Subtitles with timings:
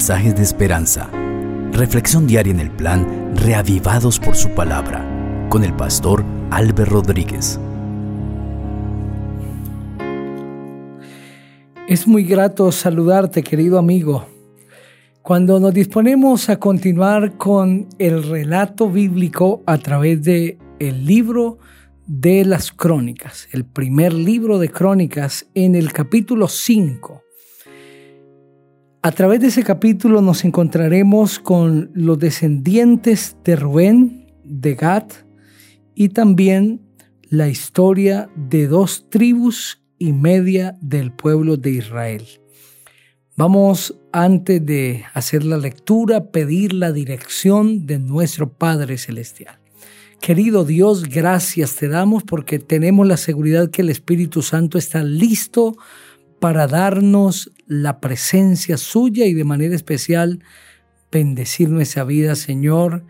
[0.00, 1.10] mensajes de esperanza.
[1.72, 5.04] Reflexión diaria en el plan Reavivados por su palabra
[5.50, 7.60] con el pastor Álvaro Rodríguez.
[11.86, 14.24] Es muy grato saludarte, querido amigo.
[15.20, 21.58] Cuando nos disponemos a continuar con el relato bíblico a través de el libro
[22.06, 27.20] de las crónicas, el primer libro de crónicas en el capítulo 5.
[29.02, 35.04] A través de ese capítulo nos encontraremos con los descendientes de Rubén, de Gad
[35.94, 36.82] y también
[37.30, 42.26] la historia de dos tribus y media del pueblo de Israel.
[43.36, 49.60] Vamos, antes de hacer la lectura, pedir la dirección de nuestro Padre Celestial.
[50.20, 55.78] Querido Dios, gracias te damos porque tenemos la seguridad que el Espíritu Santo está listo
[56.40, 60.42] darnos la presencia suya y de manera especial
[61.12, 63.04] bendecir nuestra vida, Señor.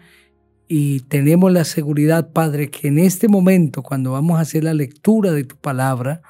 [0.68, 5.32] Y tenemos la seguridad, Padre, que en este momento, cuando vamos a hacer la lectura
[5.32, 6.22] de tu palabra,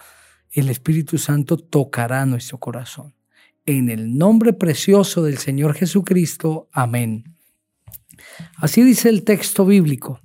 [0.53, 3.15] el Espíritu Santo tocará nuestro corazón.
[3.67, 6.69] En el nombre precioso del Señor Jesucristo.
[6.73, 7.37] Amén.
[8.57, 10.21] Así dice el texto bíblico.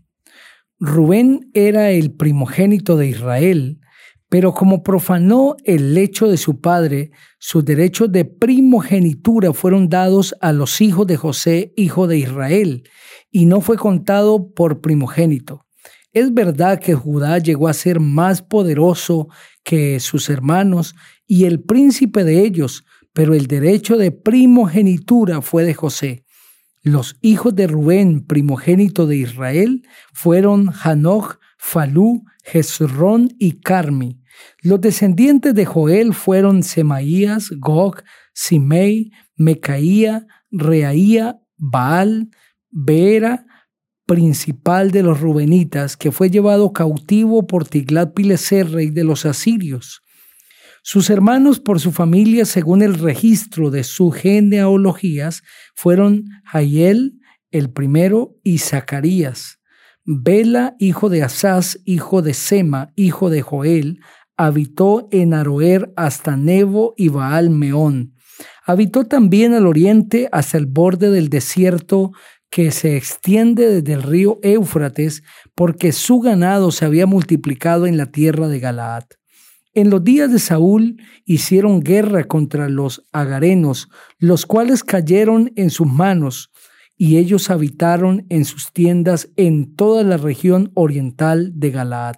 [0.79, 3.79] Rubén era el primogénito de Israel,
[4.29, 10.51] pero como profanó el lecho de su padre, sus derechos de primogenitura fueron dados a
[10.51, 12.83] los hijos de José, hijo de Israel,
[13.31, 15.65] y no fue contado por primogénito.
[16.11, 19.27] Es verdad que Judá llegó a ser más poderoso
[19.63, 20.95] que sus hermanos
[21.27, 26.25] y el príncipe de ellos, pero el derecho de primogenitura fue de José.
[26.81, 34.21] Los hijos de Rubén, primogénito de Israel, fueron Hanoch, Falú, Jezrón y Carmi.
[34.61, 38.03] Los descendientes de Joel fueron Semaías, Gog,
[38.35, 42.29] Simei, Mecaía, Reaía, Baal,
[42.69, 43.47] Beera,
[44.05, 50.03] principal de los Rubenitas, que fue llevado cautivo por Tiglat-Pileser, rey de los asirios.
[50.83, 55.41] Sus hermanos por su familia, según el registro de sus genealogías,
[55.73, 59.57] fueron Jaiel, el primero, y Zacarías.
[60.07, 64.01] Bela, hijo de Asaz, hijo de Sema, hijo de Joel,
[64.37, 68.13] habitó en Aroer hasta Nebo y Baal Meón.
[68.67, 72.11] Habitó también al oriente hasta el borde del desierto
[72.51, 75.23] que se extiende desde el río Éufrates,
[75.55, 79.05] porque su ganado se había multiplicado en la tierra de Galaad.
[79.73, 83.89] En los días de Saúl hicieron guerra contra los agarenos,
[84.19, 86.51] los cuales cayeron en sus manos,
[86.97, 92.15] y ellos habitaron en sus tiendas en toda la región oriental de Galaad.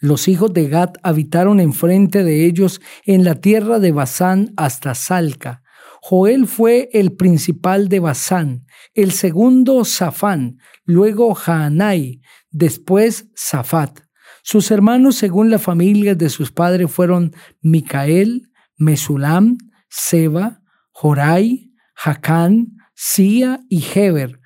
[0.00, 5.62] Los hijos de Gad habitaron enfrente de ellos en la tierra de Basán hasta Salca.
[6.00, 12.20] Joel fue el principal de Basán, el segundo Safán, luego Jaanai,
[12.50, 14.00] después Safat.
[14.42, 19.58] Sus hermanos, según la familia de sus padres, fueron Micael, Mesulam,
[19.90, 20.62] Seba,
[20.92, 24.40] Jorai, Jacán, Sia y Heber,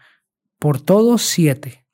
[0.59, 1.87] por todos siete.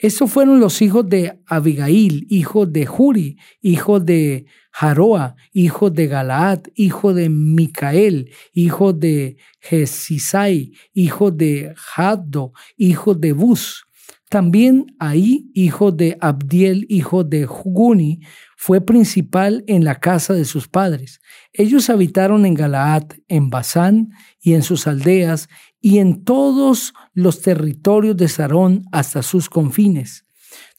[0.00, 6.60] Estos fueron los hijos de Abigail, hijo de Juri, hijo de Jaroa, hijo de Galaad,
[6.74, 13.85] hijo de Micael, hijo de Jesisai, hijo de Jaddo, hijo de Bus,
[14.28, 18.20] también ahí, hijo de Abdiel, hijo de Juguni,
[18.56, 21.20] fue principal en la casa de sus padres.
[21.52, 24.10] Ellos habitaron en Galaad, en Basán
[24.40, 25.48] y en sus aldeas
[25.80, 30.24] y en todos los territorios de Sarón hasta sus confines.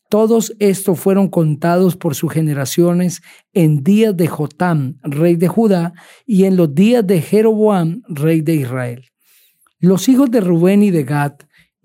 [0.09, 3.21] Todos estos fueron contados por sus generaciones
[3.53, 5.93] en días de Jotam, rey de Judá,
[6.25, 9.05] y en los días de Jeroboam, rey de Israel.
[9.79, 11.33] Los hijos de Rubén y de Gad,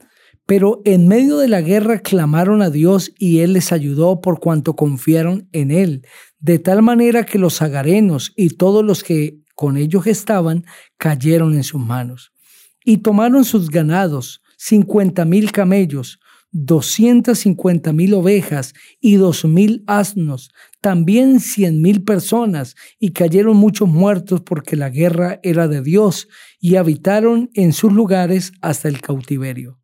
[0.47, 4.75] pero en medio de la guerra clamaron a Dios y Él les ayudó por cuanto
[4.75, 6.07] confiaron en Él,
[6.45, 10.63] de tal manera que los agarenos y todos los que con ellos estaban
[10.95, 12.33] cayeron en sus manos.
[12.83, 16.19] Y tomaron sus ganados, cincuenta mil camellos,
[16.51, 20.51] doscientas cincuenta mil ovejas y dos mil asnos,
[20.81, 26.27] también cien mil personas, y cayeron muchos muertos porque la guerra era de Dios,
[26.59, 29.79] y habitaron en sus lugares hasta el cautiverio.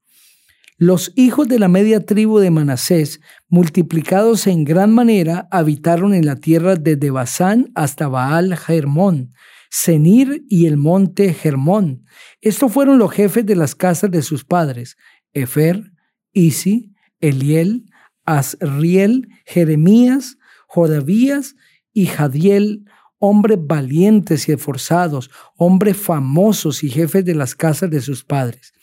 [0.84, 6.38] Los hijos de la media tribu de Manasés, multiplicados en gran manera, habitaron en la
[6.38, 9.32] tierra desde Basán hasta Baal Hermón,
[9.70, 12.04] Senir y el monte Hermón.
[12.42, 14.98] Estos fueron los jefes de las casas de sus padres,
[15.34, 15.92] Efer,
[16.34, 17.86] Isi, Eliel,
[18.26, 21.58] Asriel, Jeremías, Jodavías
[21.94, 22.86] y Jadiel,
[23.20, 28.74] hombres valientes y esforzados, hombres famosos y jefes de las casas de sus padres.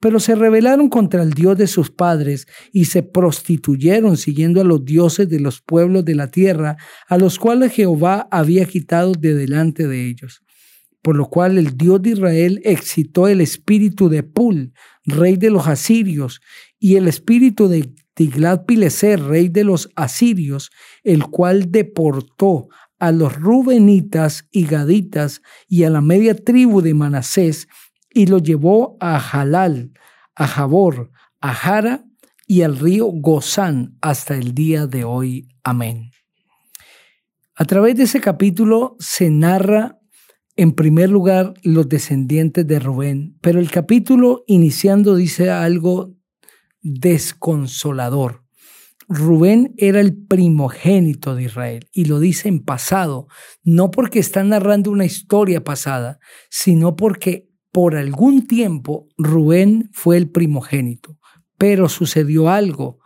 [0.00, 4.84] Pero se rebelaron contra el Dios de sus padres y se prostituyeron siguiendo a los
[4.84, 6.76] dioses de los pueblos de la tierra,
[7.08, 10.42] a los cuales Jehová había quitado de delante de ellos.
[11.02, 14.72] Por lo cual el Dios de Israel excitó el espíritu de Pul,
[15.04, 16.40] rey de los asirios,
[16.78, 20.70] y el espíritu de Tiglat-Pileser, rey de los asirios,
[21.04, 22.68] el cual deportó
[22.98, 27.68] a los rubenitas y gaditas y a la media tribu de Manasés
[28.16, 29.92] y lo llevó a Jalal,
[30.34, 31.10] a Jabor,
[31.42, 32.06] a Jara
[32.46, 35.48] y al río Gozán hasta el día de hoy.
[35.62, 36.12] Amén.
[37.54, 39.98] A través de ese capítulo se narra
[40.56, 46.14] en primer lugar los descendientes de Rubén, pero el capítulo iniciando dice algo
[46.80, 48.44] desconsolador.
[49.08, 53.28] Rubén era el primogénito de Israel y lo dice en pasado,
[53.62, 56.18] no porque está narrando una historia pasada,
[56.48, 61.18] sino porque por algún tiempo Rubén fue el primogénito,
[61.58, 63.00] pero sucedió algo.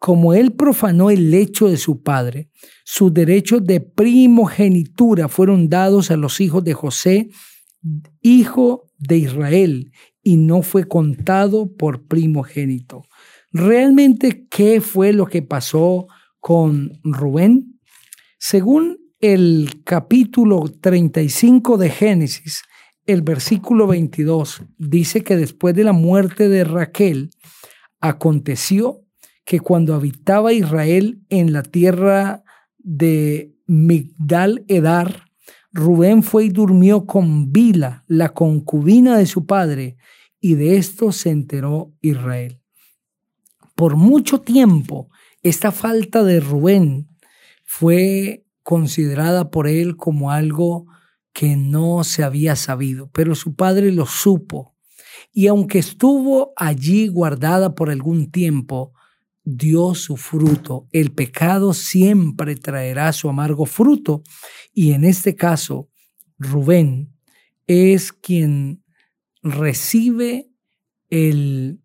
[0.00, 2.50] Como él profanó el lecho de su padre,
[2.84, 7.28] sus derechos de primogenitura fueron dados a los hijos de José,
[8.20, 13.04] hijo de Israel, y no fue contado por primogénito.
[13.52, 16.08] ¿Realmente qué fue lo que pasó
[16.40, 17.78] con Rubén?
[18.40, 22.64] Según el capítulo 35 de Génesis,
[23.08, 27.30] el versículo 22 dice que después de la muerte de Raquel,
[28.00, 29.00] aconteció
[29.46, 32.44] que cuando habitaba Israel en la tierra
[32.76, 35.24] de Migdal Edar,
[35.72, 39.96] Rubén fue y durmió con Bila, la concubina de su padre,
[40.38, 42.60] y de esto se enteró Israel.
[43.74, 45.08] Por mucho tiempo,
[45.42, 47.08] esta falta de Rubén
[47.64, 50.86] fue considerada por él como algo
[51.38, 54.74] que no se había sabido, pero su padre lo supo.
[55.32, 58.92] Y aunque estuvo allí guardada por algún tiempo,
[59.44, 60.88] dio su fruto.
[60.90, 64.24] El pecado siempre traerá su amargo fruto.
[64.74, 65.88] Y en este caso,
[66.40, 67.14] Rubén
[67.68, 68.82] es quien
[69.40, 70.50] recibe
[71.08, 71.78] el,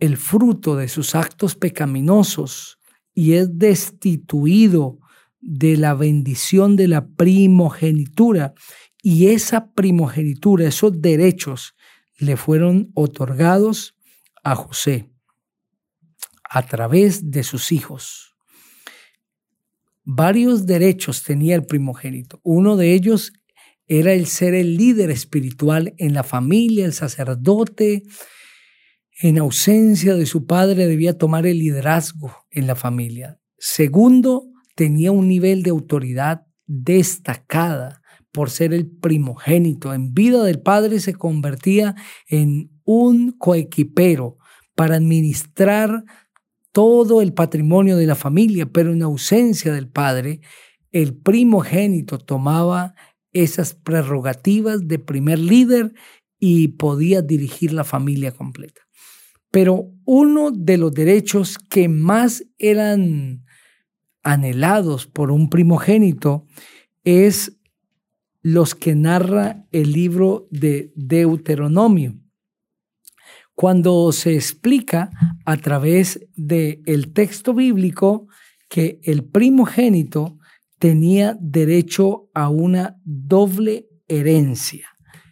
[0.00, 2.78] el fruto de sus actos pecaminosos
[3.14, 4.98] y es destituido
[5.46, 8.54] de la bendición de la primogenitura.
[9.00, 11.76] Y esa primogenitura, esos derechos,
[12.18, 13.96] le fueron otorgados
[14.42, 15.08] a José
[16.48, 18.34] a través de sus hijos.
[20.04, 22.40] Varios derechos tenía el primogénito.
[22.42, 23.32] Uno de ellos
[23.86, 28.02] era el ser el líder espiritual en la familia, el sacerdote.
[29.20, 33.40] En ausencia de su padre debía tomar el liderazgo en la familia.
[33.58, 34.44] Segundo,
[34.76, 39.94] tenía un nivel de autoridad destacada por ser el primogénito.
[39.94, 41.96] En vida del padre se convertía
[42.28, 44.36] en un coequipero
[44.74, 46.04] para administrar
[46.70, 50.42] todo el patrimonio de la familia, pero en ausencia del padre,
[50.92, 52.94] el primogénito tomaba
[53.32, 55.94] esas prerrogativas de primer líder
[56.38, 58.82] y podía dirigir la familia completa.
[59.50, 63.45] Pero uno de los derechos que más eran
[64.26, 66.46] anhelados por un primogénito
[67.04, 67.56] es
[68.42, 72.16] los que narra el libro de Deuteronomio.
[73.54, 75.10] Cuando se explica
[75.44, 78.26] a través del el texto bíblico
[78.68, 80.38] que el primogénito
[80.80, 84.88] tenía derecho a una doble herencia.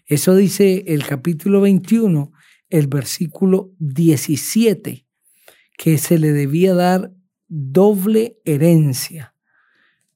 [0.06, 2.30] Eso dice el capítulo 21,
[2.70, 5.04] el versículo 17,
[5.76, 7.10] que se le debía dar
[7.56, 9.36] doble herencia,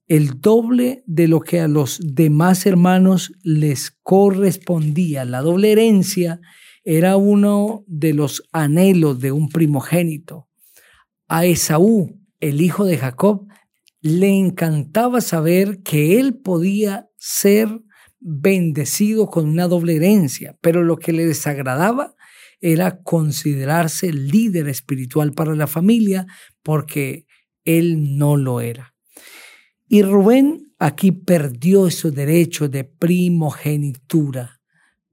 [0.08, 5.24] el doble de lo que a los demás hermanos les correspondía.
[5.24, 6.40] La doble herencia
[6.82, 10.48] era uno de los anhelos de un primogénito.
[11.28, 13.46] A Esaú, el hijo de Jacob,
[14.00, 17.68] le encantaba saber que él podía ser
[18.18, 22.16] bendecido con una doble herencia, pero lo que le desagradaba
[22.60, 26.26] era considerarse líder espiritual para la familia
[26.64, 27.27] porque
[27.68, 28.94] él no lo era.
[29.88, 34.60] Y Rubén aquí perdió esos derechos de primogenitura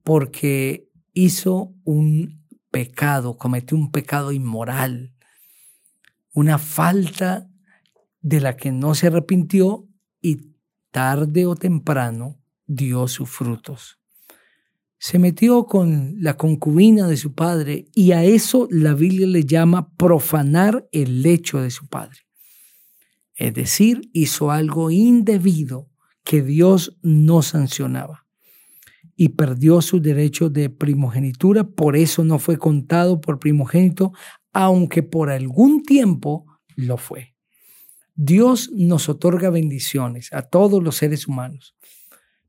[0.03, 5.13] porque hizo un pecado, cometió un pecado inmoral,
[6.33, 7.49] una falta
[8.21, 9.87] de la que no se arrepintió
[10.21, 10.55] y
[10.91, 13.99] tarde o temprano dio sus frutos.
[14.97, 19.93] Se metió con la concubina de su padre y a eso la Biblia le llama
[19.95, 22.24] profanar el lecho de su padre.
[23.35, 25.89] Es decir, hizo algo indebido
[26.23, 28.25] que Dios no sancionaba
[29.15, 34.11] y perdió su derecho de primogenitura, por eso no fue contado por primogénito,
[34.51, 37.35] aunque por algún tiempo lo fue.
[38.15, 41.75] Dios nos otorga bendiciones a todos los seres humanos,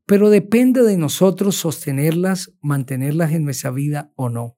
[0.05, 4.55] pero depende de nosotros sostenerlas, mantenerlas en nuestra vida o no.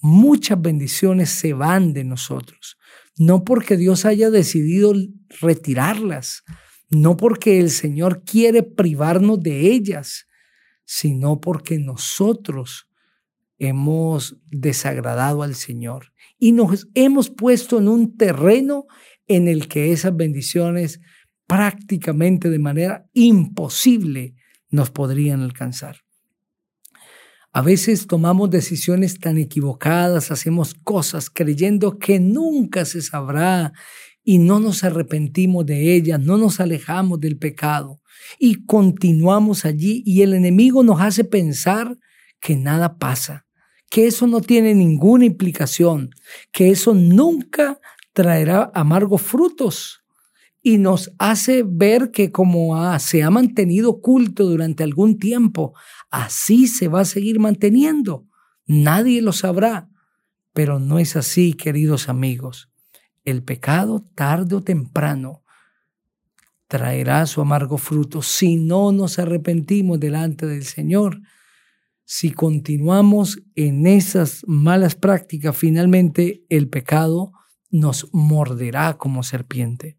[0.00, 2.78] Muchas bendiciones se van de nosotros,
[3.18, 4.92] no porque Dios haya decidido
[5.40, 6.42] retirarlas,
[6.90, 10.26] no porque el Señor quiere privarnos de ellas,
[10.84, 12.88] sino porque nosotros
[13.58, 18.86] hemos desagradado al Señor y nos hemos puesto en un terreno
[19.26, 21.00] en el que esas bendiciones
[21.46, 24.34] prácticamente de manera imposible
[24.70, 26.05] nos podrían alcanzar.
[27.56, 33.72] A veces tomamos decisiones tan equivocadas, hacemos cosas creyendo que nunca se sabrá
[34.22, 38.02] y no nos arrepentimos de ellas, no nos alejamos del pecado
[38.38, 41.96] y continuamos allí y el enemigo nos hace pensar
[42.40, 43.46] que nada pasa,
[43.88, 46.10] que eso no tiene ninguna implicación,
[46.52, 47.80] que eso nunca
[48.12, 50.04] traerá amargos frutos
[50.66, 55.74] y nos hace ver que como se ha mantenido oculto durante algún tiempo,
[56.10, 58.26] así se va a seguir manteniendo.
[58.66, 59.88] Nadie lo sabrá,
[60.52, 62.68] pero no es así, queridos amigos.
[63.24, 65.44] El pecado tarde o temprano
[66.66, 71.20] traerá su amargo fruto si no nos arrepentimos delante del Señor.
[72.04, 77.30] Si continuamos en esas malas prácticas, finalmente el pecado
[77.70, 79.96] nos morderá como serpiente.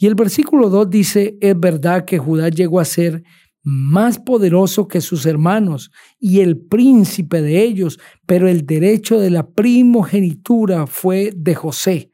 [0.00, 3.22] Y el versículo 2 dice, es verdad que Judá llegó a ser
[3.62, 9.50] más poderoso que sus hermanos y el príncipe de ellos, pero el derecho de la
[9.50, 12.10] primogenitura fue de José.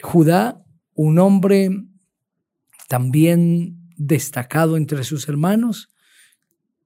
[0.00, 1.68] Judá, un hombre
[2.88, 5.90] también destacado entre sus hermanos,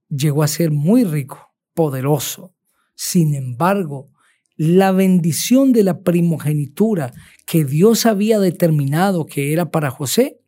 [0.08, 2.52] llegó a ser muy rico, poderoso.
[2.96, 4.10] Sin embargo,
[4.56, 7.12] la bendición de la primogenitura
[7.46, 10.38] que Dios había determinado que era para José,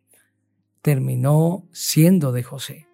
[0.82, 2.86] terminó siendo de José.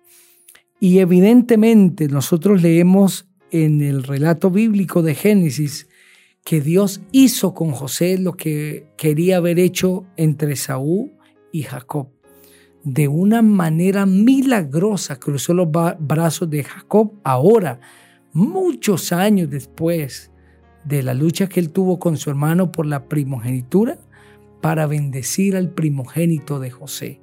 [0.81, 5.89] Y evidentemente nosotros leemos en el relato bíblico de Génesis
[6.45, 11.13] que Dios hizo con José lo que quería haber hecho entre Saúl
[11.53, 12.09] y Jacob
[12.85, 15.69] de una manera milagrosa cruzó los
[15.99, 17.81] brazos de Jacob ahora,
[18.33, 20.31] muchos años después
[20.85, 23.99] de la lucha que él tuvo con su hermano por la primogenitura,
[24.61, 27.21] para bendecir al primogénito de José.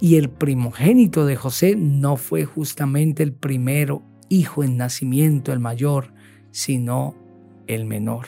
[0.00, 6.12] Y el primogénito de José no fue justamente el primero hijo en nacimiento, el mayor,
[6.50, 7.14] sino
[7.68, 8.26] el menor.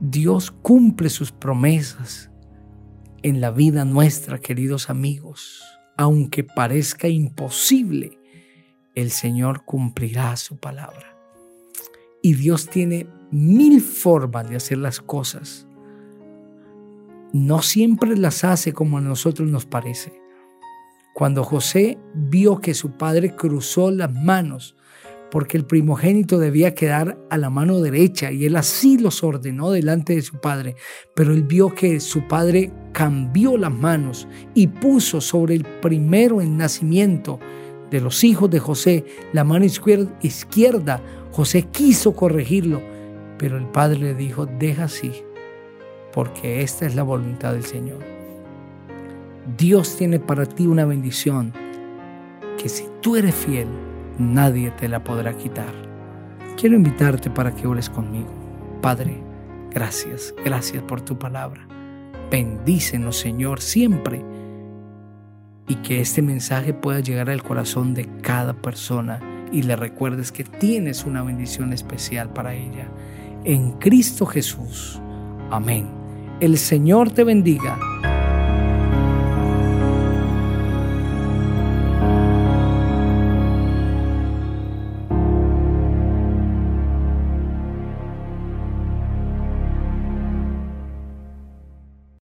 [0.00, 2.30] Dios cumple sus promesas
[3.22, 5.62] en la vida nuestra, queridos amigos.
[5.96, 8.18] Aunque parezca imposible,
[8.94, 11.09] el Señor cumplirá su palabra.
[12.22, 15.66] Y Dios tiene mil formas de hacer las cosas.
[17.32, 20.12] No siempre las hace como a nosotros nos parece.
[21.14, 24.76] Cuando José vio que su padre cruzó las manos
[25.30, 30.14] porque el primogénito debía quedar a la mano derecha y él así los ordenó delante
[30.14, 30.76] de su padre.
[31.14, 36.56] Pero él vio que su padre cambió las manos y puso sobre el primero en
[36.56, 37.38] nacimiento
[37.90, 41.02] de los hijos de José la mano izquierda.
[41.32, 42.82] José quiso corregirlo,
[43.38, 45.12] pero el padre le dijo, deja así,
[46.12, 47.98] porque esta es la voluntad del Señor.
[49.56, 51.52] Dios tiene para ti una bendición
[52.58, 53.68] que si tú eres fiel,
[54.18, 55.72] nadie te la podrá quitar.
[56.56, 58.28] Quiero invitarte para que ores conmigo.
[58.82, 59.22] Padre,
[59.70, 61.66] gracias, gracias por tu palabra.
[62.30, 64.22] Bendícenos, Señor, siempre.
[65.68, 69.20] Y que este mensaje pueda llegar al corazón de cada persona
[69.52, 72.88] y le recuerdes que tienes una bendición especial para ella.
[73.44, 75.00] En Cristo Jesús.
[75.50, 75.88] Amén.
[76.40, 77.78] El Señor te bendiga